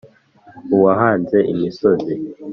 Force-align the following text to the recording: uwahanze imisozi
uwahanze 0.75 1.37
imisozi 1.51 2.13